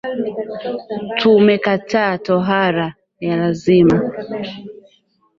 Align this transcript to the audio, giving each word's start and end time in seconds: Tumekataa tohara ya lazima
Tumekataa 1.19 2.17
tohara 2.17 2.93
ya 3.19 3.37
lazima 3.37 4.01